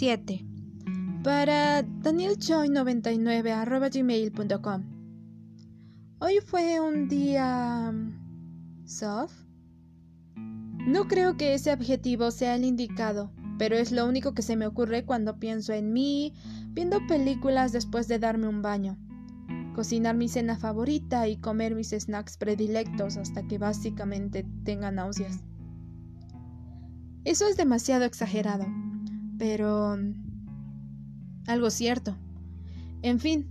7. 0.00 0.42
Para 1.22 1.82
danielchoy99 1.84 3.52
Hoy 6.20 6.38
fue 6.42 6.80
un 6.80 7.06
día... 7.06 7.92
soft. 8.86 9.34
No 10.86 11.06
creo 11.06 11.36
que 11.36 11.52
ese 11.52 11.70
adjetivo 11.70 12.30
sea 12.30 12.54
el 12.54 12.64
indicado, 12.64 13.30
pero 13.58 13.76
es 13.76 13.92
lo 13.92 14.06
único 14.08 14.32
que 14.32 14.40
se 14.40 14.56
me 14.56 14.66
ocurre 14.66 15.04
cuando 15.04 15.38
pienso 15.38 15.74
en 15.74 15.92
mí, 15.92 16.32
viendo 16.68 17.06
películas 17.06 17.72
después 17.72 18.08
de 18.08 18.18
darme 18.18 18.48
un 18.48 18.62
baño, 18.62 18.96
cocinar 19.74 20.16
mi 20.16 20.30
cena 20.30 20.56
favorita 20.56 21.28
y 21.28 21.36
comer 21.36 21.74
mis 21.74 21.90
snacks 21.90 22.38
predilectos 22.38 23.18
hasta 23.18 23.46
que 23.46 23.58
básicamente 23.58 24.46
tenga 24.64 24.90
náuseas. 24.90 25.40
Eso 27.24 27.46
es 27.46 27.58
demasiado 27.58 28.06
exagerado, 28.06 28.64
pero... 29.40 29.96
algo 31.46 31.70
cierto. 31.70 32.14
En 33.00 33.18
fin, 33.18 33.48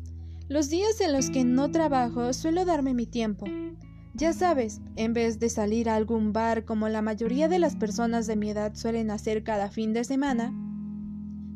los 0.47 0.69
días 0.69 1.01
en 1.01 1.13
los 1.13 1.31
que 1.31 1.43
no 1.43 1.71
trabajo 1.71 2.31
suelo 2.31 2.63
darme 2.63 2.93
mi 2.93 3.07
tiempo. 3.07 3.47
Ya 4.13 4.33
sabes, 4.33 4.81
en 4.95 5.13
vez 5.13 5.39
de 5.39 5.49
salir 5.49 5.89
a 5.89 5.95
algún 5.95 6.31
bar 6.31 6.63
como 6.63 6.89
la 6.89 7.01
mayoría 7.01 7.47
de 7.47 7.57
las 7.57 7.75
personas 7.75 8.27
de 8.27 8.35
mi 8.35 8.51
edad 8.51 8.75
suelen 8.75 9.09
hacer 9.09 9.43
cada 9.43 9.71
fin 9.71 9.91
de 9.93 10.03
semana, 10.03 10.53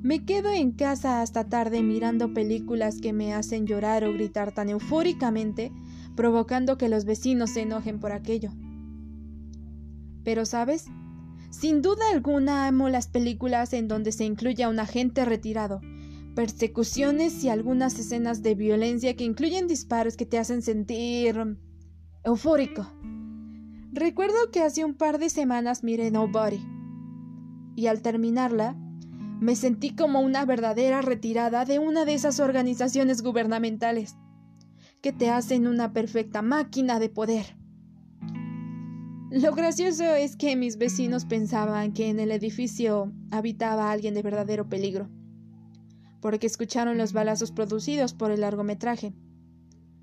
me 0.02 0.26
quedo 0.26 0.50
en 0.50 0.72
casa 0.72 1.22
hasta 1.22 1.48
tarde 1.48 1.84
mirando 1.84 2.34
películas 2.34 3.02
que 3.02 3.14
me 3.14 3.36
hacen 3.36 3.68
llorar 3.68 4.04
o 4.04 4.14
gritar 4.14 4.52
tan 4.52 4.68
eufóricamente, 4.68 5.72
provocando 6.16 6.80
que 6.80 6.90
los 6.90 7.06
vecinos 7.06 7.52
se 7.52 7.62
enojen 7.62 8.00
por 8.00 8.12
aquello. 8.12 8.52
Pero, 10.24 10.48
¿sabes? 10.48 10.88
Sin 11.54 11.84
duda 11.84 12.10
alguna 12.12 12.66
amo 12.68 12.90
las 12.90 13.08
películas 13.08 13.74
en 13.74 13.88
donde 13.88 14.12
se 14.12 14.26
incluye 14.26 14.64
a 14.64 14.70
un 14.70 14.80
agente 14.80 15.24
retirado, 15.24 15.82
persecuciones 16.34 17.44
y 17.44 17.50
algunas 17.50 17.98
escenas 18.00 18.42
de 18.42 18.56
violencia 18.56 19.16
que 19.16 19.24
incluyen 19.24 19.68
disparos 19.68 20.18
que 20.18 20.26
te 20.26 20.40
hacen 20.40 20.64
sentir 20.64 21.40
eufórico. 22.24 22.92
Recuerdo 23.92 24.50
que 24.52 24.62
hace 24.62 24.84
un 24.84 24.96
par 24.96 25.20
de 25.20 25.30
semanas 25.30 25.84
miré 25.84 26.10
Nobody 26.10 26.60
y 27.76 27.86
al 27.86 28.02
terminarla 28.02 28.76
me 29.40 29.56
sentí 29.56 29.96
como 29.96 30.22
una 30.22 30.46
verdadera 30.46 31.04
retirada 31.04 31.66
de 31.66 31.78
una 31.78 32.04
de 32.04 32.16
esas 32.16 32.40
organizaciones 32.40 33.22
gubernamentales 33.22 34.16
que 35.02 35.14
te 35.14 35.30
hacen 35.30 35.68
una 35.68 35.94
perfecta 35.94 36.42
máquina 36.42 37.00
de 37.00 37.10
poder. 37.10 37.63
Lo 39.34 39.56
gracioso 39.56 40.04
es 40.04 40.36
que 40.36 40.56
mis 40.56 40.78
vecinos 40.78 41.26
pensaban 41.26 41.92
que 41.92 42.08
en 42.08 42.20
el 42.20 42.30
edificio 42.30 43.12
habitaba 43.32 43.92
alguien 43.92 44.14
de 44.14 44.22
verdadero 44.22 44.70
peligro, 44.70 45.10
porque 46.22 46.46
escucharon 46.46 47.00
los 47.00 47.14
balazos 47.14 47.52
producidos 47.52 48.14
por 48.14 48.30
el 48.30 48.42
largometraje. 48.42 49.12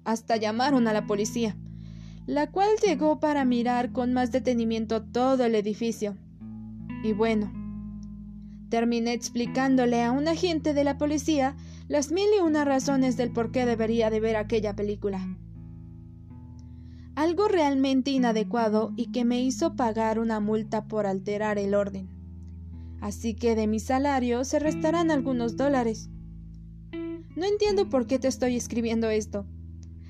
Hasta 0.03 0.37
llamaron 0.37 0.89
a 0.89 0.93
la 0.93 1.07
policía, 1.07 1.57
la 2.27 2.51
cual 2.51 2.71
llegó 2.85 3.21
para 3.21 3.45
mirar 3.45 3.93
con 3.93 4.13
más 4.13 4.33
detenimiento 4.33 5.01
todo 5.01 5.45
el 5.45 5.55
edificio. 5.55 6.17
Y 7.05 7.13
bueno, 7.13 7.53
terminé 8.69 9.13
explicándole 9.13 10.03
a 10.03 10.11
un 10.11 10.27
agente 10.27 10.75
de 10.75 10.83
la 10.83 10.99
policía 10.99 11.55
las 11.87 12.11
mil 12.11 12.27
y 12.37 12.43
una 12.43 12.65
razones 12.65 13.17
del 13.17 13.31
por 13.31 13.53
qué 13.53 13.65
debería 13.65 14.11
de 14.11 14.19
ver 14.19 14.35
aquella 14.35 14.75
película 14.75 15.25
algo 17.31 17.47
realmente 17.47 18.11
inadecuado 18.11 18.93
y 18.97 19.13
que 19.13 19.25
me 19.25 19.41
hizo 19.41 19.77
pagar 19.77 20.19
una 20.19 20.41
multa 20.41 20.89
por 20.89 21.07
alterar 21.07 21.59
el 21.59 21.77
orden. 21.77 22.09
Así 23.01 23.35
que 23.35 23.55
de 23.55 23.69
mi 23.69 23.79
salario 23.79 24.45
se 24.45 24.59
restarán 24.59 25.13
algunos 25.13 25.57
dólares. 25.57 26.11
No 27.37 27.47
entiendo 27.47 27.89
por 27.89 28.09
qué 28.09 28.19
te 28.19 28.27
estoy 28.27 28.57
escribiendo 28.57 29.09
esto, 29.11 29.47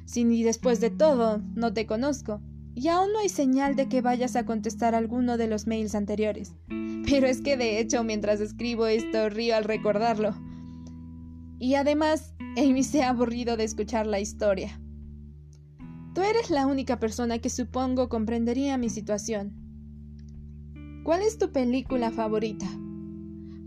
si 0.06 0.24
ni 0.24 0.42
después 0.42 0.80
de 0.80 0.88
todo 0.88 1.42
no 1.54 1.74
te 1.74 1.84
conozco, 1.84 2.40
y 2.74 2.88
aún 2.88 3.12
no 3.12 3.18
hay 3.18 3.28
señal 3.28 3.76
de 3.76 3.86
que 3.86 4.00
vayas 4.00 4.34
a 4.34 4.46
contestar 4.46 4.94
alguno 4.94 5.36
de 5.36 5.46
los 5.46 5.66
mails 5.66 5.94
anteriores. 5.94 6.54
Pero 7.06 7.26
es 7.26 7.42
que 7.42 7.58
de 7.58 7.80
hecho 7.80 8.02
mientras 8.02 8.40
escribo 8.40 8.86
esto 8.86 9.28
río 9.28 9.56
al 9.56 9.64
recordarlo. 9.64 10.34
Y 11.58 11.74
además, 11.74 12.32
Amy 12.56 12.82
se 12.82 13.02
ha 13.02 13.10
aburrido 13.10 13.58
de 13.58 13.64
escuchar 13.64 14.06
la 14.06 14.20
historia. 14.20 14.79
Tú 16.14 16.22
eres 16.22 16.50
la 16.50 16.66
única 16.66 16.98
persona 16.98 17.38
que 17.38 17.50
supongo 17.50 18.08
comprendería 18.08 18.76
mi 18.78 18.88
situación. 18.88 19.52
¿Cuál 21.04 21.22
es 21.22 21.38
tu 21.38 21.52
película 21.52 22.10
favorita? 22.10 22.66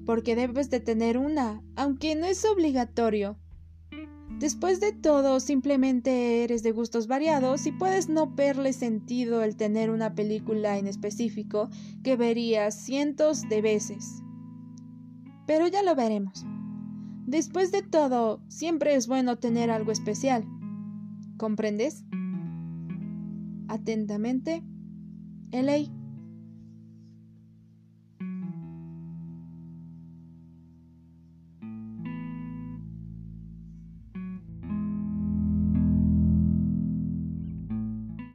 Porque 0.06 0.36
debes 0.36 0.70
de 0.70 0.82
tener 0.82 1.18
una, 1.18 1.64
aunque 1.76 2.16
no 2.16 2.26
es 2.26 2.44
obligatorio. 2.46 3.38
Después 4.40 4.82
de 4.82 4.92
todo, 4.92 5.40
simplemente 5.40 6.44
eres 6.44 6.64
de 6.64 6.72
gustos 6.72 7.08
variados 7.08 7.66
y 7.66 7.72
puedes 7.72 8.10
no 8.10 8.28
verle 8.28 8.74
sentido 8.74 9.42
el 9.42 9.56
tener 9.56 9.90
una 9.90 10.14
película 10.14 10.78
en 10.78 10.88
específico 10.88 11.70
que 12.04 12.18
verías 12.18 12.76
cientos 12.76 13.48
de 13.48 13.62
veces. 13.62 14.22
Pero 15.48 15.68
ya 15.68 15.82
lo 15.82 15.96
veremos. 15.96 16.46
Después 17.26 17.72
de 17.72 17.84
todo, 17.84 18.42
siempre 18.50 18.96
es 18.96 19.08
bueno 19.08 19.38
tener 19.38 19.72
algo 19.72 19.94
especial. 19.94 20.46
¿Comprendes? 21.38 22.04
Atentamente, 23.74 24.62
L.A. 25.52 26.03